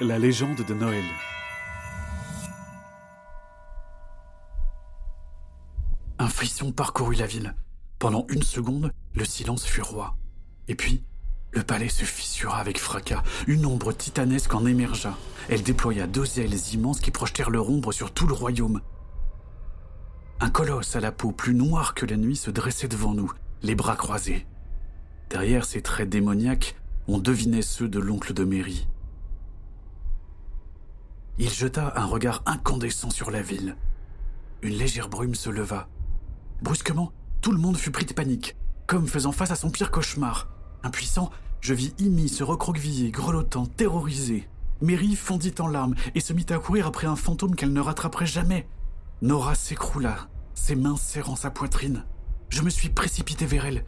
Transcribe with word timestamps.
La 0.00 0.18
légende 0.18 0.64
de 0.66 0.74
Noël. 0.74 1.04
Un 6.18 6.26
frisson 6.26 6.72
parcourut 6.72 7.14
la 7.14 7.26
ville. 7.26 7.54
Pendant 8.00 8.26
une 8.28 8.42
seconde, 8.42 8.90
le 9.14 9.24
silence 9.24 9.64
fut 9.64 9.82
roi. 9.82 10.16
Et 10.66 10.74
puis, 10.74 11.04
le 11.52 11.62
palais 11.62 11.88
se 11.88 12.04
fissura 12.04 12.58
avec 12.58 12.80
fracas. 12.80 13.22
Une 13.46 13.66
ombre 13.66 13.92
titanesque 13.92 14.52
en 14.52 14.66
émergea. 14.66 15.16
Elle 15.48 15.62
déploya 15.62 16.08
deux 16.08 16.40
ailes 16.40 16.58
immenses 16.72 16.98
qui 16.98 17.12
projetèrent 17.12 17.50
leur 17.50 17.70
ombre 17.70 17.92
sur 17.92 18.12
tout 18.12 18.26
le 18.26 18.34
royaume. 18.34 18.80
Un 20.40 20.50
colosse 20.50 20.96
à 20.96 21.00
la 21.00 21.12
peau 21.12 21.30
plus 21.30 21.54
noire 21.54 21.94
que 21.94 22.04
la 22.04 22.16
nuit 22.16 22.34
se 22.34 22.50
dressait 22.50 22.88
devant 22.88 23.14
nous, 23.14 23.32
les 23.62 23.76
bras 23.76 23.94
croisés. 23.94 24.44
Derrière 25.30 25.64
ses 25.64 25.82
traits 25.82 26.08
démoniaques, 26.08 26.74
on 27.06 27.18
devinait 27.18 27.62
ceux 27.62 27.88
de 27.88 28.00
l'oncle 28.00 28.34
de 28.34 28.42
Mary. 28.42 28.88
Il 31.36 31.50
jeta 31.50 31.92
un 31.96 32.06
regard 32.06 32.42
incandescent 32.46 33.10
sur 33.10 33.32
la 33.32 33.42
ville. 33.42 33.76
Une 34.62 34.74
légère 34.74 35.08
brume 35.08 35.34
se 35.34 35.50
leva. 35.50 35.88
Brusquement, 36.62 37.12
tout 37.40 37.50
le 37.50 37.58
monde 37.58 37.76
fut 37.76 37.90
pris 37.90 38.04
de 38.04 38.12
panique, 38.12 38.56
comme 38.86 39.08
faisant 39.08 39.32
face 39.32 39.50
à 39.50 39.56
son 39.56 39.70
pire 39.70 39.90
cauchemar. 39.90 40.48
Impuissant, 40.84 41.30
je 41.60 41.74
vis 41.74 41.92
Imi 41.98 42.28
se 42.28 42.44
recroqueviller, 42.44 43.10
grelottant, 43.10 43.66
terrorisé. 43.66 44.48
Mary 44.80 45.16
fondit 45.16 45.54
en 45.58 45.66
larmes 45.66 45.96
et 46.14 46.20
se 46.20 46.32
mit 46.32 46.46
à 46.50 46.58
courir 46.58 46.86
après 46.86 47.08
un 47.08 47.16
fantôme 47.16 47.56
qu'elle 47.56 47.72
ne 47.72 47.80
rattraperait 47.80 48.26
jamais. 48.26 48.68
Nora 49.20 49.56
s'écroula, 49.56 50.28
ses 50.54 50.76
mains 50.76 50.96
serrant 50.96 51.36
sa 51.36 51.50
poitrine. 51.50 52.04
Je 52.48 52.62
me 52.62 52.70
suis 52.70 52.90
précipité 52.90 53.44
vers 53.44 53.66
elle. 53.66 53.84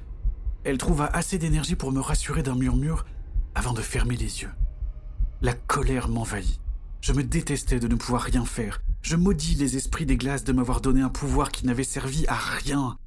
Elle 0.64 0.78
trouva 0.78 1.06
assez 1.06 1.38
d'énergie 1.38 1.76
pour 1.76 1.92
me 1.92 2.00
rassurer 2.00 2.42
d'un 2.42 2.56
murmure 2.56 3.06
avant 3.54 3.72
de 3.72 3.82
fermer 3.82 4.16
les 4.16 4.42
yeux. 4.42 4.50
La 5.42 5.52
colère 5.52 6.08
m'envahit. 6.08 6.60
Je 7.06 7.12
me 7.12 7.22
détestais 7.22 7.78
de 7.78 7.86
ne 7.86 7.94
pouvoir 7.94 8.22
rien 8.22 8.44
faire. 8.44 8.82
Je 9.00 9.14
maudis 9.14 9.54
les 9.54 9.76
esprits 9.76 10.06
des 10.06 10.16
glaces 10.16 10.42
de 10.42 10.52
m'avoir 10.52 10.80
donné 10.80 11.02
un 11.02 11.08
pouvoir 11.08 11.52
qui 11.52 11.64
n'avait 11.64 11.84
servi 11.84 12.26
à 12.26 12.34
rien. 12.34 12.98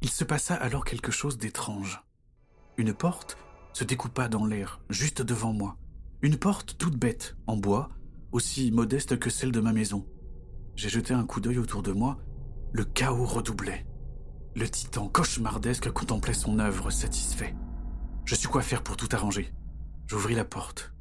Il 0.00 0.08
se 0.08 0.24
passa 0.24 0.54
alors 0.54 0.86
quelque 0.86 1.12
chose 1.12 1.36
d'étrange. 1.36 2.02
Une 2.78 2.94
porte 2.94 3.36
se 3.74 3.84
découpa 3.84 4.28
dans 4.28 4.46
l'air, 4.46 4.80
juste 4.88 5.20
devant 5.20 5.52
moi. 5.52 5.76
Une 6.22 6.38
porte 6.38 6.78
toute 6.78 6.96
bête, 6.96 7.36
en 7.46 7.58
bois, 7.58 7.90
aussi 8.32 8.72
modeste 8.72 9.18
que 9.18 9.28
celle 9.28 9.52
de 9.52 9.60
ma 9.60 9.74
maison. 9.74 10.06
J'ai 10.74 10.88
jeté 10.88 11.12
un 11.12 11.26
coup 11.26 11.42
d'œil 11.42 11.58
autour 11.58 11.82
de 11.82 11.92
moi. 11.92 12.18
Le 12.72 12.86
chaos 12.86 13.26
redoublait. 13.26 13.84
Le 14.56 14.66
titan 14.70 15.10
cauchemardesque 15.10 15.90
contemplait 15.90 16.32
son 16.32 16.58
œuvre 16.58 16.88
satisfait. 16.88 17.54
Je 18.24 18.36
sus 18.36 18.48
quoi 18.48 18.62
faire 18.62 18.82
pour 18.82 18.96
tout 18.96 19.10
arranger? 19.12 19.52
J'ouvris 20.06 20.34
la 20.34 20.46
porte. 20.46 20.94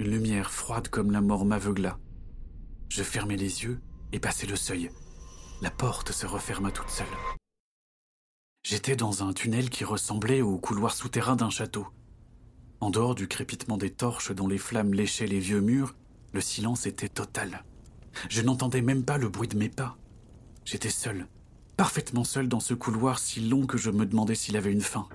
Une 0.00 0.12
lumière 0.12 0.50
froide 0.50 0.88
comme 0.88 1.10
la 1.10 1.20
mort 1.20 1.44
m'aveugla. 1.44 1.98
Je 2.88 3.02
fermai 3.02 3.36
les 3.36 3.64
yeux 3.64 3.82
et 4.12 4.18
passai 4.18 4.46
le 4.46 4.56
seuil. 4.56 4.90
La 5.60 5.70
porte 5.70 6.10
se 6.10 6.24
referma 6.24 6.70
toute 6.70 6.88
seule. 6.88 7.06
J'étais 8.62 8.96
dans 8.96 9.22
un 9.22 9.34
tunnel 9.34 9.68
qui 9.68 9.84
ressemblait 9.84 10.40
au 10.40 10.56
couloir 10.56 10.94
souterrain 10.94 11.36
d'un 11.36 11.50
château. 11.50 11.86
En 12.80 12.88
dehors 12.88 13.14
du 13.14 13.28
crépitement 13.28 13.76
des 13.76 13.90
torches 13.90 14.32
dont 14.32 14.48
les 14.48 14.56
flammes 14.56 14.94
léchaient 14.94 15.26
les 15.26 15.38
vieux 15.38 15.60
murs, 15.60 15.94
le 16.32 16.40
silence 16.40 16.86
était 16.86 17.10
total. 17.10 17.62
Je 18.30 18.40
n'entendais 18.40 18.80
même 18.80 19.04
pas 19.04 19.18
le 19.18 19.28
bruit 19.28 19.48
de 19.48 19.58
mes 19.58 19.68
pas. 19.68 19.98
J'étais 20.64 20.88
seul, 20.88 21.26
parfaitement 21.76 22.24
seul 22.24 22.48
dans 22.48 22.60
ce 22.60 22.72
couloir 22.72 23.18
si 23.18 23.40
long 23.42 23.66
que 23.66 23.76
je 23.76 23.90
me 23.90 24.06
demandais 24.06 24.34
s'il 24.34 24.56
avait 24.56 24.72
une 24.72 24.80
fin. 24.80 25.10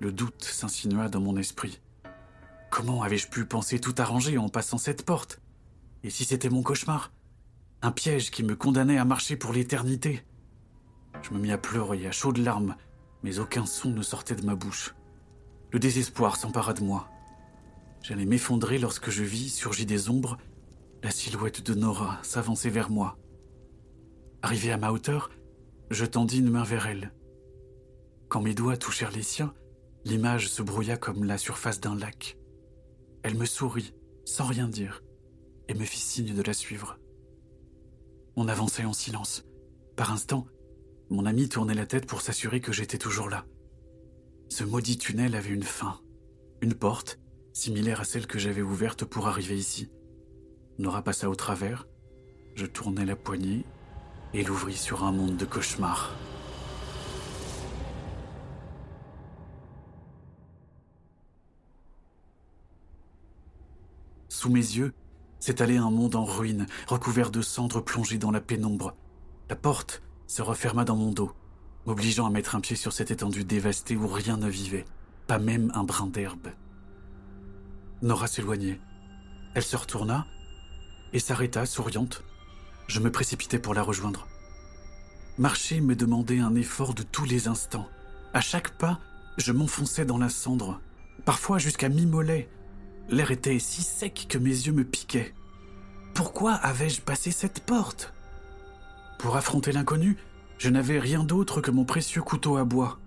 Le 0.00 0.10
doute 0.10 0.42
s'insinua 0.42 1.08
dans 1.08 1.20
mon 1.20 1.36
esprit. 1.36 1.80
Comment 2.74 3.02
avais-je 3.02 3.28
pu 3.28 3.44
penser 3.44 3.78
tout 3.78 3.94
arranger 3.98 4.36
en 4.36 4.48
passant 4.48 4.78
cette 4.78 5.04
porte? 5.06 5.40
Et 6.02 6.10
si 6.10 6.24
c'était 6.24 6.50
mon 6.50 6.64
cauchemar? 6.64 7.12
Un 7.82 7.92
piège 7.92 8.32
qui 8.32 8.42
me 8.42 8.56
condamnait 8.56 8.98
à 8.98 9.04
marcher 9.04 9.36
pour 9.36 9.52
l'éternité? 9.52 10.24
Je 11.22 11.32
me 11.32 11.38
mis 11.38 11.52
à 11.52 11.56
pleurer 11.56 12.04
à 12.08 12.10
chaudes 12.10 12.38
larmes, 12.38 12.74
mais 13.22 13.38
aucun 13.38 13.64
son 13.64 13.90
ne 13.90 14.02
sortait 14.02 14.34
de 14.34 14.44
ma 14.44 14.56
bouche. 14.56 14.96
Le 15.70 15.78
désespoir 15.78 16.34
s'empara 16.34 16.74
de 16.74 16.82
moi. 16.82 17.08
J'allais 18.02 18.26
m'effondrer 18.26 18.78
lorsque 18.78 19.08
je 19.08 19.22
vis, 19.22 19.50
surgir 19.50 19.86
des 19.86 20.10
ombres, 20.10 20.36
la 21.04 21.12
silhouette 21.12 21.64
de 21.64 21.74
Nora 21.74 22.18
s'avancer 22.24 22.70
vers 22.70 22.90
moi. 22.90 23.16
Arrivé 24.42 24.72
à 24.72 24.78
ma 24.78 24.90
hauteur, 24.90 25.30
je 25.92 26.04
tendis 26.04 26.40
une 26.40 26.50
main 26.50 26.64
vers 26.64 26.88
elle. 26.88 27.12
Quand 28.28 28.40
mes 28.40 28.54
doigts 28.54 28.76
touchèrent 28.76 29.12
les 29.12 29.22
siens, 29.22 29.54
l'image 30.04 30.48
se 30.48 30.60
brouilla 30.60 30.96
comme 30.96 31.22
la 31.22 31.38
surface 31.38 31.78
d'un 31.78 31.94
lac. 31.94 32.36
Elle 33.24 33.36
me 33.36 33.46
sourit, 33.46 33.94
sans 34.26 34.44
rien 34.44 34.68
dire, 34.68 35.02
et 35.68 35.74
me 35.74 35.86
fit 35.86 35.98
signe 35.98 36.34
de 36.34 36.42
la 36.42 36.52
suivre. 36.52 36.98
On 38.36 38.48
avançait 38.48 38.84
en 38.84 38.92
silence. 38.92 39.46
Par 39.96 40.12
instant, 40.12 40.46
mon 41.08 41.24
ami 41.24 41.48
tournait 41.48 41.74
la 41.74 41.86
tête 41.86 42.06
pour 42.06 42.20
s'assurer 42.20 42.60
que 42.60 42.70
j'étais 42.70 42.98
toujours 42.98 43.30
là. 43.30 43.46
Ce 44.50 44.62
maudit 44.62 44.98
tunnel 44.98 45.34
avait 45.34 45.54
une 45.54 45.62
fin, 45.62 46.00
une 46.60 46.74
porte, 46.74 47.18
similaire 47.54 48.02
à 48.02 48.04
celle 48.04 48.26
que 48.26 48.38
j'avais 48.38 48.60
ouverte 48.60 49.06
pour 49.06 49.26
arriver 49.26 49.56
ici. 49.56 49.90
Nora 50.78 51.02
passa 51.02 51.30
au 51.30 51.34
travers, 51.34 51.86
je 52.56 52.66
tournai 52.66 53.06
la 53.06 53.16
poignée 53.16 53.64
et 54.34 54.44
l'ouvris 54.44 54.76
sur 54.76 55.02
un 55.02 55.12
monde 55.12 55.38
de 55.38 55.46
cauchemars. 55.46 56.14
Sous 64.44 64.50
mes 64.50 64.58
yeux 64.58 64.92
s'étalait 65.40 65.78
un 65.78 65.90
monde 65.90 66.16
en 66.16 66.26
ruine, 66.26 66.66
recouvert 66.86 67.30
de 67.30 67.40
cendres 67.40 67.82
plongées 67.82 68.18
dans 68.18 68.30
la 68.30 68.42
pénombre. 68.42 68.94
La 69.48 69.56
porte 69.56 70.02
se 70.26 70.42
referma 70.42 70.84
dans 70.84 70.96
mon 70.96 71.12
dos, 71.12 71.32
m'obligeant 71.86 72.26
à 72.26 72.30
mettre 72.30 72.54
un 72.54 72.60
pied 72.60 72.76
sur 72.76 72.92
cette 72.92 73.10
étendue 73.10 73.44
dévastée 73.44 73.96
où 73.96 74.06
rien 74.06 74.36
ne 74.36 74.50
vivait, 74.50 74.84
pas 75.26 75.38
même 75.38 75.72
un 75.74 75.82
brin 75.82 76.08
d'herbe. 76.08 76.48
Nora 78.02 78.26
s'éloignait. 78.26 78.82
Elle 79.54 79.62
se 79.62 79.76
retourna 79.76 80.26
et 81.14 81.20
s'arrêta, 81.20 81.64
souriante. 81.64 82.22
Je 82.86 83.00
me 83.00 83.10
précipitai 83.10 83.58
pour 83.58 83.72
la 83.72 83.82
rejoindre. 83.82 84.28
Marcher 85.38 85.80
me 85.80 85.96
demandait 85.96 86.40
un 86.40 86.54
effort 86.54 86.92
de 86.92 87.02
tous 87.02 87.24
les 87.24 87.48
instants. 87.48 87.88
À 88.34 88.42
chaque 88.42 88.76
pas, 88.76 89.00
je 89.38 89.52
m'enfonçais 89.52 90.04
dans 90.04 90.18
la 90.18 90.28
cendre, 90.28 90.82
parfois 91.24 91.56
jusqu'à 91.56 91.88
mi-mollet, 91.88 92.50
L'air 93.08 93.30
était 93.30 93.58
si 93.58 93.82
sec 93.82 94.26
que 94.28 94.38
mes 94.38 94.50
yeux 94.50 94.72
me 94.72 94.84
piquaient. 94.84 95.34
Pourquoi 96.14 96.52
avais-je 96.52 97.00
passé 97.00 97.30
cette 97.30 97.60
porte? 97.60 98.14
Pour 99.18 99.36
affronter 99.36 99.72
l'inconnu, 99.72 100.16
je 100.58 100.70
n'avais 100.70 100.98
rien 100.98 101.24
d'autre 101.24 101.60
que 101.60 101.70
mon 101.70 101.84
précieux 101.84 102.22
couteau 102.22 102.56
à 102.56 102.64
bois. 102.64 102.98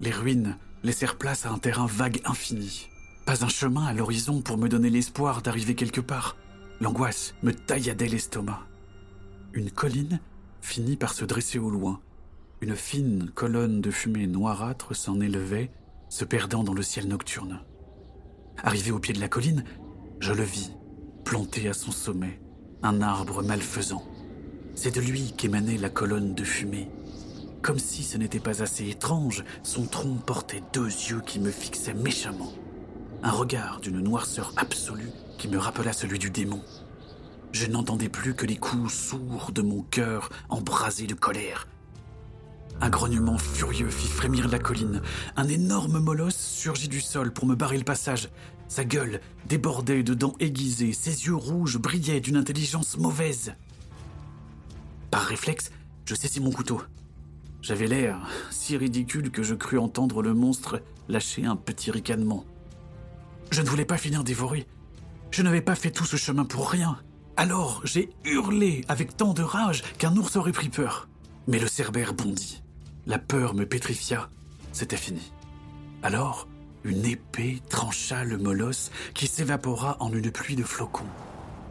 Les 0.00 0.10
ruines 0.10 0.56
laissèrent 0.82 1.16
place 1.16 1.46
à 1.46 1.50
un 1.50 1.58
terrain 1.58 1.86
vague 1.86 2.20
infini. 2.24 2.88
Pas 3.24 3.44
un 3.44 3.48
chemin 3.48 3.86
à 3.86 3.94
l'horizon 3.94 4.42
pour 4.42 4.58
me 4.58 4.68
donner 4.68 4.90
l'espoir 4.90 5.40
d'arriver 5.40 5.74
quelque 5.74 6.00
part. 6.00 6.36
L'angoisse 6.80 7.34
me 7.42 7.54
tailladait 7.54 8.08
l'estomac. 8.08 8.66
Une 9.54 9.70
colline 9.70 10.20
finit 10.60 10.96
par 10.96 11.14
se 11.14 11.24
dresser 11.24 11.58
au 11.58 11.70
loin. 11.70 12.00
Une 12.60 12.76
fine 12.76 13.30
colonne 13.34 13.80
de 13.80 13.90
fumée 13.90 14.26
noirâtre 14.26 14.94
s'en 14.94 15.20
élevait, 15.20 15.70
se 16.08 16.24
perdant 16.24 16.64
dans 16.64 16.74
le 16.74 16.82
ciel 16.82 17.08
nocturne. 17.08 17.60
Arrivé 18.62 18.90
au 18.90 18.98
pied 18.98 19.14
de 19.14 19.20
la 19.20 19.28
colline, 19.28 19.64
je 20.20 20.32
le 20.32 20.42
vis, 20.42 20.72
planté 21.24 21.68
à 21.68 21.72
son 21.72 21.90
sommet, 21.90 22.40
un 22.82 23.02
arbre 23.02 23.42
malfaisant. 23.42 24.04
C'est 24.74 24.94
de 24.94 25.00
lui 25.00 25.34
qu'émanait 25.36 25.78
la 25.78 25.90
colonne 25.90 26.34
de 26.34 26.44
fumée. 26.44 26.90
Comme 27.62 27.78
si 27.78 28.02
ce 28.02 28.18
n'était 28.18 28.40
pas 28.40 28.62
assez 28.62 28.88
étrange, 28.88 29.44
son 29.62 29.86
tronc 29.86 30.16
portait 30.26 30.62
deux 30.72 30.86
yeux 30.86 31.22
qui 31.26 31.40
me 31.40 31.50
fixaient 31.50 31.94
méchamment. 31.94 32.52
Un 33.22 33.30
regard 33.30 33.80
d'une 33.80 34.00
noirceur 34.00 34.52
absolue 34.56 35.10
qui 35.38 35.48
me 35.48 35.58
rappela 35.58 35.92
celui 35.92 36.18
du 36.18 36.30
démon. 36.30 36.60
Je 37.52 37.66
n'entendais 37.66 38.08
plus 38.08 38.34
que 38.34 38.46
les 38.46 38.56
coups 38.56 38.92
sourds 38.92 39.50
de 39.52 39.62
mon 39.62 39.82
cœur 39.82 40.28
embrasé 40.48 41.06
de 41.06 41.14
colère. 41.14 41.66
Un 42.80 42.90
grognement 42.90 43.38
furieux 43.38 43.88
fit 43.88 44.08
frémir 44.08 44.48
la 44.48 44.58
colline. 44.58 45.00
Un 45.36 45.48
énorme 45.48 46.00
molosse 46.00 46.36
surgit 46.36 46.88
du 46.88 47.00
sol 47.00 47.32
pour 47.32 47.46
me 47.46 47.54
barrer 47.54 47.78
le 47.78 47.84
passage. 47.84 48.28
Sa 48.68 48.84
gueule 48.84 49.20
débordait 49.46 50.02
de 50.02 50.14
dents 50.14 50.34
aiguisées, 50.40 50.92
ses 50.92 51.26
yeux 51.26 51.34
rouges 51.36 51.78
brillaient 51.78 52.20
d'une 52.20 52.36
intelligence 52.36 52.96
mauvaise. 52.98 53.54
Par 55.10 55.22
réflexe, 55.22 55.70
je 56.06 56.14
saisis 56.14 56.40
mon 56.40 56.50
couteau. 56.50 56.82
J'avais 57.62 57.86
l'air 57.86 58.18
si 58.50 58.76
ridicule 58.76 59.30
que 59.30 59.42
je 59.42 59.54
crus 59.54 59.78
entendre 59.78 60.22
le 60.22 60.34
monstre 60.34 60.82
lâcher 61.08 61.46
un 61.46 61.56
petit 61.56 61.90
ricanement. 61.90 62.44
Je 63.50 63.62
ne 63.62 63.68
voulais 63.68 63.84
pas 63.84 63.96
finir 63.96 64.24
dévoré. 64.24 64.66
Je 65.30 65.42
n'avais 65.42 65.62
pas 65.62 65.74
fait 65.74 65.90
tout 65.90 66.04
ce 66.04 66.16
chemin 66.16 66.44
pour 66.44 66.68
rien. 66.70 66.98
Alors 67.36 67.80
j'ai 67.84 68.10
hurlé 68.24 68.84
avec 68.88 69.16
tant 69.16 69.32
de 69.32 69.42
rage 69.42 69.82
qu'un 69.98 70.16
ours 70.16 70.36
aurait 70.36 70.52
pris 70.52 70.68
peur. 70.68 71.08
Mais 71.46 71.58
le 71.58 71.68
cerbère 71.68 72.14
bondit. 72.14 72.63
La 73.06 73.18
peur 73.18 73.54
me 73.54 73.66
pétrifia. 73.66 74.30
C'était 74.72 74.96
fini. 74.96 75.32
Alors, 76.02 76.48
Une 76.84 77.06
épée 77.06 77.62
trancha 77.70 78.24
le 78.24 78.36
molosse 78.36 78.90
qui 79.14 79.26
s'évapora 79.26 79.96
en 80.00 80.12
une 80.12 80.30
pluie 80.30 80.54
de 80.54 80.62
flocons. 80.62 81.08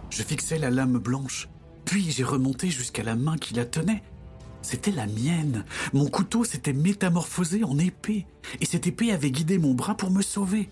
Je 0.09 0.23
fixai 0.23 0.57
la 0.57 0.71
lame 0.71 0.97
blanche, 0.97 1.49
puis 1.85 2.09
j'ai 2.09 2.23
remonté 2.23 2.69
jusqu'à 2.71 3.03
la 3.03 3.15
main 3.15 3.37
qui 3.37 3.53
la 3.53 3.65
tenait. 3.65 4.01
C'était 4.63 4.91
la 4.91 5.05
mienne. 5.05 5.65
Mon 5.93 6.07
couteau 6.07 6.43
s'était 6.43 6.73
métamorphosé 6.73 7.63
en 7.63 7.77
épée, 7.77 8.25
et 8.59 8.65
cette 8.65 8.87
épée 8.87 9.11
avait 9.11 9.29
guidé 9.29 9.59
mon 9.59 9.75
bras 9.75 9.95
pour 9.95 10.09
me 10.09 10.23
sauver. 10.23 10.69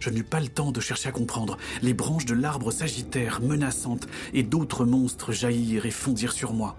Je 0.00 0.08
n'eus 0.08 0.24
pas 0.24 0.40
le 0.40 0.48
temps 0.48 0.72
de 0.72 0.80
chercher 0.80 1.10
à 1.10 1.12
comprendre. 1.12 1.58
Les 1.82 1.92
branches 1.92 2.26
de 2.26 2.34
l'arbre 2.34 2.70
s'agitèrent, 2.70 3.42
menaçantes, 3.42 4.06
et 4.32 4.42
d'autres 4.42 4.86
monstres 4.86 5.32
jaillirent 5.32 5.84
et 5.86 5.90
fondirent 5.90 6.32
sur 6.32 6.54
moi. 6.54 6.76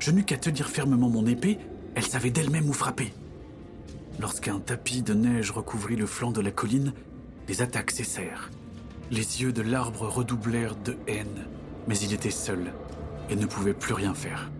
Je 0.00 0.10
n'eus 0.10 0.24
qu'à 0.24 0.38
tenir 0.38 0.68
fermement 0.68 1.08
mon 1.08 1.26
épée, 1.26 1.58
elle 1.94 2.06
savait 2.06 2.30
d'elle-même 2.30 2.68
où 2.68 2.72
frapper. 2.72 3.12
Lorsqu'un 4.18 4.60
tapis 4.60 5.02
de 5.02 5.14
neige 5.14 5.50
recouvrit 5.50 5.96
le 5.96 6.06
flanc 6.06 6.30
de 6.30 6.40
la 6.40 6.50
colline, 6.50 6.92
les 7.48 7.62
attaques 7.62 7.90
cessèrent. 7.90 8.50
Les 9.10 9.42
yeux 9.42 9.52
de 9.52 9.62
l'arbre 9.62 10.06
redoublèrent 10.06 10.76
de 10.76 10.96
haine, 11.06 11.46
mais 11.88 11.98
il 11.98 12.12
était 12.12 12.30
seul 12.30 12.72
et 13.28 13.36
ne 13.36 13.46
pouvait 13.46 13.74
plus 13.74 13.94
rien 13.94 14.14
faire. 14.14 14.50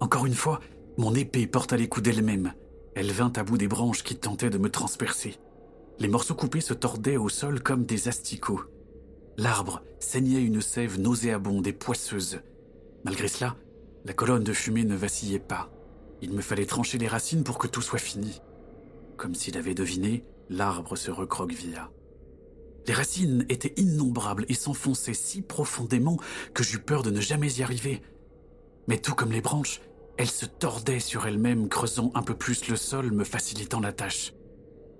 Encore 0.00 0.26
une 0.26 0.34
fois, 0.34 0.60
mon 0.98 1.14
épée 1.14 1.46
porta 1.46 1.76
les 1.76 1.88
coups 1.88 2.04
d'elle-même. 2.04 2.52
Elle 2.94 3.10
vint 3.10 3.32
à 3.34 3.42
bout 3.42 3.58
des 3.58 3.68
branches 3.68 4.04
qui 4.04 4.16
tentaient 4.16 4.50
de 4.50 4.58
me 4.58 4.70
transpercer. 4.70 5.36
Les 5.98 6.08
morceaux 6.08 6.34
coupés 6.34 6.60
se 6.60 6.74
tordaient 6.74 7.16
au 7.16 7.28
sol 7.28 7.62
comme 7.62 7.86
des 7.86 8.08
asticots. 8.08 8.64
L'arbre 9.38 9.82
saignait 9.98 10.42
une 10.42 10.60
sève 10.60 11.00
nauséabonde 11.00 11.66
et 11.66 11.72
poisseuse. 11.72 12.40
Malgré 13.04 13.28
cela, 13.28 13.56
la 14.04 14.12
colonne 14.12 14.44
de 14.44 14.52
fumée 14.52 14.84
ne 14.84 14.94
vacillait 14.94 15.38
pas. 15.38 15.70
Il 16.20 16.32
me 16.32 16.42
fallait 16.42 16.66
trancher 16.66 16.98
les 16.98 17.08
racines 17.08 17.44
pour 17.44 17.58
que 17.58 17.66
tout 17.66 17.82
soit 17.82 17.98
fini. 17.98 18.40
Comme 19.16 19.34
s'il 19.34 19.56
avait 19.56 19.74
deviné, 19.74 20.24
l'arbre 20.50 20.96
se 20.96 21.10
recroquevilla. 21.10 21.90
Les 22.86 22.94
racines 22.94 23.46
étaient 23.48 23.74
innombrables 23.76 24.44
et 24.48 24.54
s'enfonçaient 24.54 25.14
si 25.14 25.42
profondément 25.42 26.18
que 26.54 26.62
j'eus 26.62 26.78
peur 26.78 27.02
de 27.02 27.10
ne 27.10 27.20
jamais 27.20 27.52
y 27.54 27.62
arriver. 27.62 28.02
Mais 28.86 28.98
tout 28.98 29.14
comme 29.14 29.32
les 29.32 29.40
branches, 29.40 29.80
elles 30.18 30.30
se 30.30 30.46
tordaient 30.46 31.00
sur 31.00 31.26
elles-mêmes, 31.26 31.68
creusant 31.68 32.12
un 32.14 32.22
peu 32.22 32.34
plus 32.34 32.68
le 32.68 32.76
sol, 32.76 33.12
me 33.12 33.24
facilitant 33.24 33.80
la 33.80 33.92
tâche. 33.92 34.34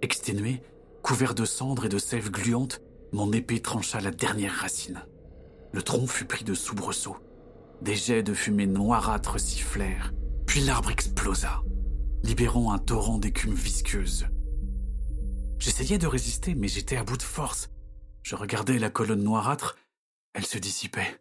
Exténué, 0.02 0.62
couvert 1.06 1.36
de 1.36 1.44
cendres 1.44 1.86
et 1.86 1.88
de 1.88 1.98
sève 1.98 2.32
gluante, 2.32 2.80
mon 3.12 3.32
épée 3.32 3.62
trancha 3.62 4.00
la 4.00 4.10
dernière 4.10 4.52
racine. 4.52 5.04
Le 5.72 5.80
tronc 5.80 6.08
fut 6.08 6.24
pris 6.24 6.42
de 6.42 6.52
soubresauts. 6.52 7.18
Des 7.80 7.94
jets 7.94 8.24
de 8.24 8.34
fumée 8.34 8.66
noirâtre 8.66 9.38
sifflèrent, 9.38 10.12
puis 10.46 10.62
l'arbre 10.62 10.90
explosa, 10.90 11.62
libérant 12.24 12.72
un 12.72 12.78
torrent 12.78 13.18
d'écume 13.18 13.54
visqueuse. 13.54 14.26
J'essayais 15.60 15.98
de 15.98 16.08
résister, 16.08 16.56
mais 16.56 16.66
j'étais 16.66 16.96
à 16.96 17.04
bout 17.04 17.16
de 17.16 17.22
force. 17.22 17.70
Je 18.24 18.34
regardais 18.34 18.80
la 18.80 18.90
colonne 18.90 19.22
noirâtre, 19.22 19.76
elle 20.34 20.44
se 20.44 20.58
dissipait. 20.58 21.20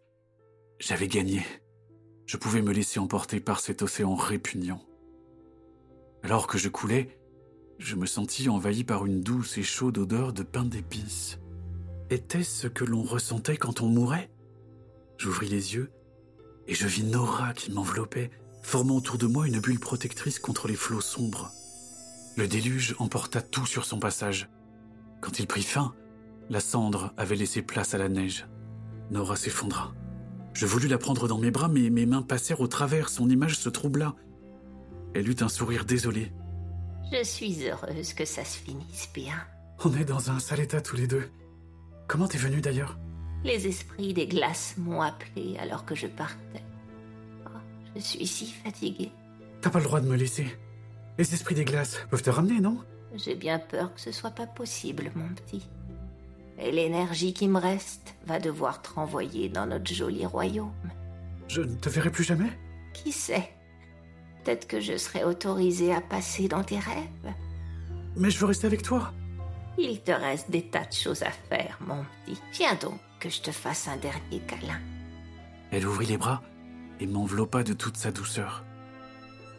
J'avais 0.80 1.06
gagné. 1.06 1.46
Je 2.26 2.36
pouvais 2.36 2.60
me 2.60 2.72
laisser 2.72 2.98
emporter 2.98 3.38
par 3.38 3.60
cet 3.60 3.82
océan 3.82 4.16
répugnant. 4.16 4.82
Alors 6.24 6.48
que 6.48 6.58
je 6.58 6.68
coulais, 6.68 7.20
je 7.78 7.94
me 7.94 8.06
sentis 8.06 8.48
envahi 8.48 8.84
par 8.84 9.06
une 9.06 9.20
douce 9.20 9.58
et 9.58 9.62
chaude 9.62 9.98
odeur 9.98 10.32
de 10.32 10.42
pain 10.42 10.64
d'épices. 10.64 11.38
Était-ce 12.10 12.62
ce 12.62 12.68
que 12.68 12.84
l'on 12.84 13.02
ressentait 13.02 13.56
quand 13.56 13.80
on 13.80 13.88
mourait? 13.88 14.30
J'ouvris 15.18 15.48
les 15.48 15.74
yeux 15.74 15.90
et 16.68 16.74
je 16.74 16.86
vis 16.86 17.04
Nora 17.04 17.52
qui 17.52 17.70
m'enveloppait, 17.70 18.30
formant 18.62 18.96
autour 18.96 19.18
de 19.18 19.26
moi 19.26 19.46
une 19.46 19.60
bulle 19.60 19.78
protectrice 19.78 20.38
contre 20.38 20.68
les 20.68 20.74
flots 20.74 21.00
sombres. 21.00 21.50
Le 22.36 22.48
déluge 22.48 22.96
emporta 22.98 23.40
tout 23.40 23.66
sur 23.66 23.84
son 23.84 23.98
passage. 23.98 24.48
Quand 25.20 25.38
il 25.38 25.46
prit 25.46 25.62
fin, 25.62 25.94
la 26.50 26.60
cendre 26.60 27.12
avait 27.16 27.36
laissé 27.36 27.62
place 27.62 27.94
à 27.94 27.98
la 27.98 28.08
neige. 28.08 28.46
Nora 29.10 29.36
s'effondra. 29.36 29.94
Je 30.52 30.66
voulus 30.66 30.88
la 30.88 30.98
prendre 30.98 31.28
dans 31.28 31.38
mes 31.38 31.50
bras, 31.50 31.68
mais 31.68 31.90
mes 31.90 32.06
mains 32.06 32.22
passèrent 32.22 32.60
au 32.60 32.66
travers, 32.66 33.08
son 33.08 33.28
image 33.28 33.58
se 33.58 33.68
troubla. 33.68 34.14
Elle 35.14 35.28
eut 35.28 35.36
un 35.40 35.48
sourire 35.48 35.84
désolé. 35.84 36.32
Je 37.12 37.22
suis 37.22 37.68
heureuse 37.68 38.14
que 38.14 38.24
ça 38.24 38.44
se 38.44 38.58
finisse 38.58 39.08
bien. 39.14 39.36
On 39.84 39.94
est 39.94 40.04
dans 40.04 40.30
un 40.30 40.38
sale 40.40 40.60
état 40.60 40.80
tous 40.80 40.96
les 40.96 41.06
deux. 41.06 41.28
Comment 42.08 42.26
t'es 42.26 42.38
venu 42.38 42.60
d'ailleurs? 42.60 42.98
Les 43.44 43.66
esprits 43.66 44.12
des 44.12 44.26
glaces 44.26 44.74
m'ont 44.76 45.02
appelé 45.02 45.56
alors 45.58 45.84
que 45.84 45.94
je 45.94 46.06
partais. 46.06 46.62
Oh, 47.46 47.58
je 47.94 48.00
suis 48.00 48.26
si 48.26 48.52
fatiguée. 48.52 49.12
T'as 49.60 49.70
pas 49.70 49.78
le 49.78 49.84
droit 49.84 50.00
de 50.00 50.08
me 50.08 50.16
laisser. 50.16 50.46
Les 51.18 51.32
esprits 51.32 51.54
des 51.54 51.64
glaces 51.64 51.98
peuvent 52.10 52.22
te 52.22 52.30
ramener, 52.30 52.60
non? 52.60 52.78
J'ai 53.14 53.34
bien 53.34 53.58
peur 53.58 53.94
que 53.94 54.00
ce 54.00 54.12
soit 54.12 54.30
pas 54.32 54.46
possible, 54.46 55.12
mon 55.14 55.28
petit. 55.28 55.68
Et 56.58 56.72
l'énergie 56.72 57.34
qui 57.34 57.48
me 57.48 57.58
reste 57.58 58.14
va 58.26 58.38
devoir 58.38 58.82
te 58.82 58.90
renvoyer 58.90 59.48
dans 59.48 59.66
notre 59.66 59.92
joli 59.92 60.26
royaume. 60.26 60.72
Je 61.48 61.62
ne 61.62 61.76
te 61.76 61.88
verrai 61.88 62.10
plus 62.10 62.24
jamais? 62.24 62.50
Qui 62.92 63.12
sait? 63.12 63.50
Peut-être 64.46 64.68
que 64.68 64.80
je 64.80 64.96
serai 64.96 65.24
autorisée 65.24 65.92
à 65.92 66.00
passer 66.00 66.46
dans 66.46 66.62
tes 66.62 66.78
rêves. 66.78 67.34
Mais 68.16 68.30
je 68.30 68.38
veux 68.38 68.46
rester 68.46 68.68
avec 68.68 68.80
toi. 68.80 69.12
Il 69.76 70.00
te 70.00 70.12
reste 70.12 70.52
des 70.52 70.62
tas 70.62 70.84
de 70.84 70.92
choses 70.92 71.24
à 71.24 71.32
faire, 71.32 71.76
mon 71.84 72.04
petit. 72.24 72.40
Viens 72.52 72.76
donc 72.76 73.00
que 73.18 73.28
je 73.28 73.40
te 73.40 73.50
fasse 73.50 73.88
un 73.88 73.96
dernier 73.96 74.38
câlin. 74.46 74.78
Elle 75.72 75.84
ouvrit 75.84 76.06
les 76.06 76.16
bras 76.16 76.44
et 77.00 77.08
m'enveloppa 77.08 77.64
de 77.64 77.72
toute 77.72 77.96
sa 77.96 78.12
douceur. 78.12 78.64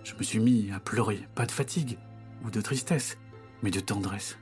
Je 0.05 0.15
me 0.15 0.23
suis 0.23 0.39
mis 0.39 0.71
à 0.71 0.79
pleurer, 0.79 1.27
pas 1.35 1.45
de 1.45 1.51
fatigue 1.51 1.99
ou 2.45 2.49
de 2.49 2.61
tristesse, 2.61 3.17
mais 3.63 3.71
de 3.71 3.81
tendresse. 3.81 4.37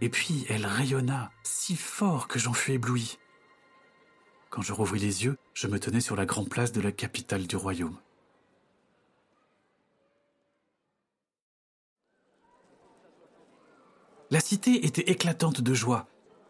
Et 0.00 0.08
puis 0.08 0.46
elle 0.48 0.64
rayonna 0.64 1.30
si 1.42 1.76
fort 1.76 2.26
que 2.26 2.38
j'en 2.38 2.54
fus 2.54 2.72
ébloui. 2.72 3.18
Quand 4.48 4.62
je 4.62 4.72
rouvris 4.72 5.00
les 5.00 5.24
yeux, 5.24 5.36
je 5.52 5.66
me 5.66 5.78
tenais 5.78 6.00
sur 6.00 6.16
la 6.16 6.24
grande 6.24 6.48
place 6.48 6.72
de 6.72 6.80
la 6.80 6.90
capitale 6.90 7.46
du 7.46 7.56
royaume. 7.56 7.98
La 14.32 14.40
cité 14.40 14.86
était 14.86 15.10
éclatante 15.10 15.60
de 15.60 15.74
joie. 15.74 16.06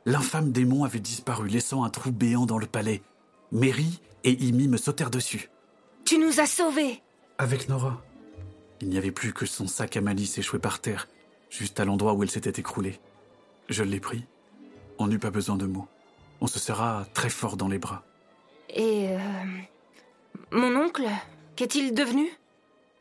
L'infâme 0.06 0.52
démon 0.52 0.84
avait 0.84 1.00
disparu, 1.00 1.48
laissant 1.48 1.82
un 1.82 1.90
trou 1.90 2.12
béant 2.12 2.46
dans 2.46 2.58
le 2.58 2.68
palais. 2.68 3.02
Mary 3.50 4.00
et 4.22 4.30
Imi 4.30 4.68
me 4.68 4.76
sautèrent 4.76 5.10
dessus. 5.10 5.50
Tu 6.04 6.16
nous 6.18 6.38
as 6.38 6.46
sauvés 6.46 7.02
Avec 7.38 7.68
Nora. 7.68 8.00
Il 8.82 8.88
n'y 8.88 8.98
avait 8.98 9.10
plus 9.10 9.32
que 9.32 9.46
son 9.46 9.66
sac 9.66 9.96
à 9.96 10.00
malice 10.00 10.38
échoué 10.38 10.60
par 10.60 10.80
terre, 10.80 11.08
juste 11.50 11.80
à 11.80 11.84
l'endroit 11.84 12.12
où 12.14 12.22
elle 12.22 12.30
s'était 12.30 12.60
écroulée. 12.60 13.00
Je 13.68 13.82
l'ai 13.82 13.98
pris. 13.98 14.26
On 14.98 15.08
n'eut 15.08 15.18
pas 15.18 15.32
besoin 15.32 15.56
de 15.56 15.66
mots. 15.66 15.88
On 16.40 16.46
se 16.46 16.60
serra 16.60 17.04
très 17.14 17.30
fort 17.30 17.56
dans 17.56 17.68
les 17.68 17.78
bras. 17.78 18.04
Et... 18.70 19.08
Euh, 19.08 19.18
mon 20.52 20.76
oncle 20.76 21.08
Qu'est-il 21.56 21.94
devenu? 21.94 22.28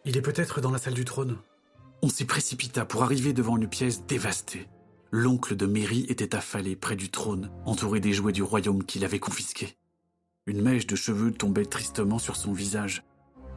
Il 0.06 0.18
est 0.18 0.22
peut-être 0.24 0.60
dans 0.60 0.72
la 0.72 0.80
salle 0.80 0.96
du 0.96 1.06
trône. 1.06 1.38
On 2.04 2.10
s'y 2.10 2.26
précipita 2.26 2.84
pour 2.86 3.04
arriver 3.04 3.32
devant 3.32 3.58
une 3.58 3.68
pièce 3.68 4.06
dévastée. 4.06 4.68
L'oncle 5.12 5.56
de 5.56 5.68
Mary 5.68 6.06
était 6.10 6.36
affalé 6.36 6.76
près 6.76 6.96
du 6.96 7.12
trône, 7.12 7.52
entouré 7.66 8.00
des 8.00 8.14
jouets 8.14 8.32
du 8.32 8.42
royaume 8.42 8.84
qu'il 8.84 9.06
avait 9.06 9.20
confisqués. 9.20 9.78
Une 10.48 10.64
mèche 10.64 10.88
de 10.88 10.96
cheveux 10.96 11.32
tombait 11.32 11.66
tristement 11.66 12.18
sur 12.18 12.38
son 12.38 12.54
visage. 12.54 13.04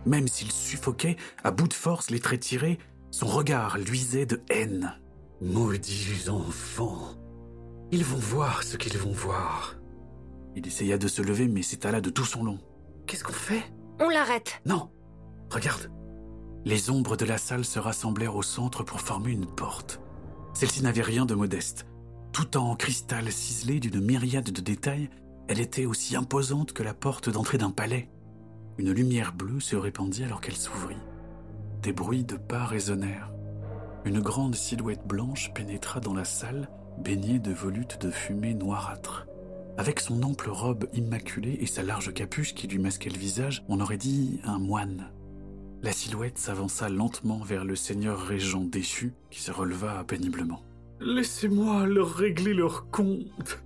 Même 0.05 0.29
s'il 0.29 0.53
suffoquait, 0.53 1.17
à 1.43 1.53
bout 1.53 1.69
de 1.69 1.73
force, 1.73 2.11
les 2.11 2.21
traits 2.21 2.41
tirés, 2.41 2.79
son 3.11 3.27
regard 3.27 3.79
luisait 3.79 4.27
de 4.27 4.43
haine. 4.51 4.93
Maudits 5.41 6.29
enfants. 6.29 7.15
Ils 7.93 8.05
vont 8.05 8.19
voir 8.19 8.63
ce 8.63 8.77
qu'ils 8.77 8.99
vont 8.99 9.13
voir. 9.13 9.77
Il 10.57 10.67
essaya 10.67 10.99
de 10.99 11.09
se 11.09 11.23
lever, 11.23 11.49
mais 11.49 11.63
s'étala 11.63 12.03
de 12.03 12.11
tout 12.11 12.25
son 12.25 12.45
long. 12.45 12.59
Qu'est-ce 13.07 13.25
qu'on 13.25 13.33
fait? 13.33 13.63
On 14.01 14.09
l'arrête. 14.11 14.61
Non. 14.67 14.91
Regarde. 15.51 15.91
Les 16.65 16.89
ombres 16.89 17.17
de 17.17 17.27
la 17.27 17.37
salle 17.37 17.65
se 17.65 17.79
rassemblèrent 17.79 18.37
au 18.37 18.43
centre 18.43 18.85
pour 18.85 19.01
former 19.01 19.33
une 19.33 19.47
porte. 19.47 20.01
Celle-ci 20.55 20.83
n'avait 20.83 21.03
rien 21.03 21.27
de 21.27 21.35
modeste. 21.35 21.87
Tout 22.33 22.57
en 22.57 22.75
cristal 22.75 23.31
ciselé 23.31 23.81
d'une 23.81 24.01
myriade 24.01 24.51
de 24.51 24.61
détails, 24.63 25.11
elle 25.47 25.61
était 25.61 25.85
aussi 25.85 26.17
imposante 26.17 26.73
que 26.73 26.83
la 26.83 26.95
porte 26.95 27.29
d'entrée 27.29 27.59
d'un 27.59 27.71
palais. 27.71 28.09
Une 28.79 28.93
lumière 28.93 29.35
bleue 29.35 29.61
se 29.61 29.77
répandit 29.77 30.25
alors 30.25 30.41
qu'elle 30.41 30.57
s'ouvrit. 30.57 30.97
Des 31.83 31.93
bruits 31.93 32.25
de 32.25 32.37
pas 32.37 32.65
résonnèrent. 32.65 33.31
Une 34.07 34.21
grande 34.21 34.55
silhouette 34.55 35.07
blanche 35.07 35.53
pénétra 35.53 36.01
dans 36.01 36.15
la 36.15 36.25
salle, 36.25 36.71
baignée 36.99 37.41
de 37.41 37.53
volutes 37.53 38.01
de 38.01 38.11
fumée 38.11 38.55
noirâtre. 38.55 39.27
Avec 39.77 40.01
son 40.01 40.23
ample 40.23 40.49
robe 40.49 40.89
immaculée 40.95 41.59
et 41.61 41.67
sa 41.67 41.83
large 41.83 42.15
capuche 42.15 42.55
qui 42.55 42.69
lui 42.69 42.79
masquait 42.79 43.11
le 43.11 43.19
visage, 43.19 43.65
on 43.69 43.81
aurait 43.81 43.99
dit 43.99 44.41
un 44.45 44.59
moine. 44.59 45.11
La 45.85 45.93
silhouette 45.93 46.39
s'avança 46.39 46.89
lentement 46.89 47.41
vers 47.41 47.63
le 47.63 47.77
seigneur 47.77 48.19
régent 48.19 48.65
déchu 48.65 49.13
qui 49.29 49.43
se 49.43 49.51
releva 49.51 50.03
péniblement. 50.05 50.63
Laissez-moi 50.99 51.85
leur 51.85 52.15
régler 52.15 52.55
leur 52.55 52.89
compte. 52.89 53.63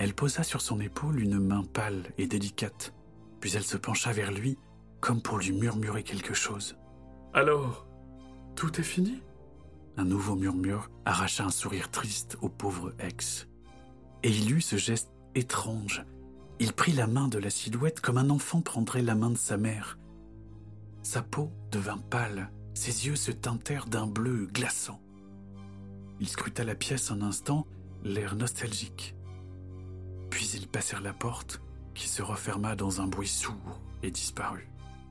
Elle 0.00 0.12
posa 0.12 0.42
sur 0.42 0.60
son 0.60 0.80
épaule 0.80 1.20
une 1.20 1.38
main 1.38 1.62
pâle 1.62 2.02
et 2.18 2.26
délicate. 2.26 2.92
Puis 3.38 3.52
elle 3.54 3.62
se 3.62 3.76
pencha 3.76 4.10
vers 4.10 4.32
lui, 4.32 4.58
comme 4.98 5.22
pour 5.22 5.38
lui 5.38 5.52
murmurer 5.52 6.02
quelque 6.02 6.34
chose. 6.34 6.76
Alors, 7.32 7.86
tout 8.56 8.80
est 8.80 8.82
fini? 8.82 9.22
Un 9.96 10.04
nouveau 10.04 10.34
murmure 10.34 10.90
arracha 11.04 11.44
un 11.44 11.50
sourire 11.50 11.92
triste 11.92 12.38
au 12.42 12.48
pauvre 12.48 12.92
ex. 12.98 13.46
Et 14.24 14.30
il 14.30 14.50
eut 14.50 14.62
ce 14.62 14.74
geste 14.74 15.12
étrange. 15.36 16.04
Il 16.58 16.72
prit 16.72 16.92
la 16.92 17.06
main 17.06 17.28
de 17.28 17.38
la 17.38 17.50
silhouette 17.50 18.00
comme 18.00 18.18
un 18.18 18.30
enfant 18.30 18.62
prendrait 18.62 19.02
la 19.02 19.14
main 19.14 19.30
de 19.30 19.38
sa 19.38 19.56
mère. 19.56 19.96
Sa 21.02 21.22
peau 21.22 21.50
devint 21.70 21.98
pâle, 21.98 22.50
ses 22.74 23.06
yeux 23.06 23.16
se 23.16 23.32
teintèrent 23.32 23.86
d'un 23.86 24.06
bleu 24.06 24.46
glaçant. 24.46 25.00
Il 26.20 26.28
scruta 26.28 26.64
la 26.64 26.74
pièce 26.74 27.10
un 27.10 27.22
instant, 27.22 27.66
l'air 28.04 28.36
nostalgique. 28.36 29.16
Puis 30.30 30.48
ils 30.54 30.68
passèrent 30.68 31.02
la 31.02 31.12
porte, 31.12 31.60
qui 31.94 32.08
se 32.08 32.22
referma 32.22 32.76
dans 32.76 33.00
un 33.00 33.06
bruit 33.06 33.28
sourd 33.28 33.80
et 34.02 34.10
disparut. 34.10 34.70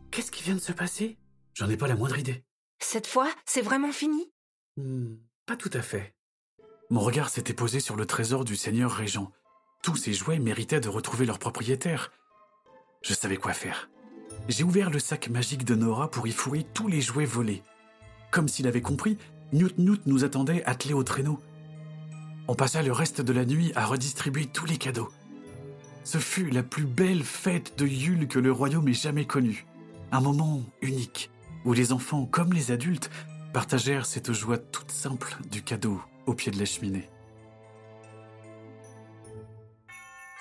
Qu'est-ce 0.09 0.31
qui 0.31 0.43
vient 0.43 0.55
de 0.55 0.59
se 0.59 0.71
passer? 0.71 1.17
J'en 1.53 1.69
ai 1.69 1.77
pas 1.77 1.87
la 1.87 1.95
moindre 1.95 2.17
idée. 2.17 2.43
Cette 2.79 3.07
fois, 3.07 3.29
c'est 3.45 3.61
vraiment 3.61 3.91
fini? 3.91 4.31
Hmm, 4.77 5.15
pas 5.45 5.57
tout 5.57 5.69
à 5.73 5.81
fait. 5.81 6.15
Mon 6.89 7.01
regard 7.01 7.29
s'était 7.29 7.53
posé 7.53 7.79
sur 7.79 7.95
le 7.95 8.05
trésor 8.05 8.43
du 8.43 8.55
seigneur 8.55 8.91
régent. 8.91 9.31
Tous 9.83 9.95
ces 9.95 10.13
jouets 10.13 10.39
méritaient 10.39 10.79
de 10.79 10.89
retrouver 10.89 11.25
leur 11.25 11.39
propriétaire. 11.39 12.11
Je 13.01 13.13
savais 13.13 13.37
quoi 13.37 13.53
faire. 13.53 13.89
J'ai 14.51 14.65
ouvert 14.65 14.89
le 14.89 14.99
sac 14.99 15.29
magique 15.29 15.63
de 15.63 15.75
Nora 15.75 16.11
pour 16.11 16.27
y 16.27 16.31
fouiller 16.31 16.65
tous 16.73 16.89
les 16.89 16.99
jouets 16.99 17.23
volés. 17.23 17.63
Comme 18.31 18.49
s'il 18.49 18.67
avait 18.67 18.81
compris, 18.81 19.17
Newt 19.53 19.77
Newt 19.77 20.01
nous 20.07 20.25
attendait 20.25 20.61
attelés 20.65 20.93
au 20.93 21.03
traîneau. 21.03 21.39
On 22.49 22.55
passa 22.55 22.81
le 22.81 22.91
reste 22.91 23.21
de 23.21 23.31
la 23.31 23.45
nuit 23.45 23.71
à 23.75 23.85
redistribuer 23.85 24.47
tous 24.47 24.65
les 24.65 24.75
cadeaux. 24.75 25.09
Ce 26.03 26.17
fut 26.17 26.49
la 26.49 26.63
plus 26.63 26.83
belle 26.83 27.23
fête 27.23 27.77
de 27.77 27.87
Yule 27.87 28.27
que 28.27 28.39
le 28.39 28.51
royaume 28.51 28.89
ait 28.89 28.93
jamais 28.93 29.23
connue. 29.23 29.65
Un 30.11 30.19
moment 30.19 30.61
unique, 30.81 31.31
où 31.63 31.71
les 31.71 31.93
enfants 31.93 32.25
comme 32.25 32.51
les 32.51 32.71
adultes 32.71 33.09
partagèrent 33.53 34.05
cette 34.05 34.33
joie 34.33 34.57
toute 34.57 34.91
simple 34.91 35.37
du 35.49 35.63
cadeau 35.63 36.01
au 36.25 36.33
pied 36.33 36.51
de 36.51 36.59
la 36.59 36.65
cheminée. 36.65 37.07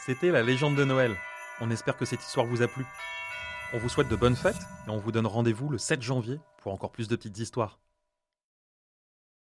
C'était 0.05 0.33
la 0.33 0.43
légende 0.43 0.75
de 0.75 0.85
Noël. 0.85 1.15
On 1.61 1.71
espère 1.71 1.97
que 1.97 2.05
cette 2.05 2.25
histoire 2.25 2.47
vous 2.47 2.63
a 2.63 2.67
plu. 2.67 2.85
On 3.73 3.79
vous 3.79 3.89
souhaite 3.89 4.09
de 4.09 4.17
bonnes 4.17 4.35
fêtes 4.35 4.67
et 4.89 4.91
on 4.91 4.99
vous 4.99 5.13
donne 5.13 5.29
rendez-vous 5.29 5.69
le 5.69 5.79
7 5.79 6.03
janvier 6.03 6.41
pour 6.59 6.73
encore 6.73 6.91
plus 6.91 7.07
de 7.07 7.15
petites 7.15 7.39
histoires. 7.39 7.79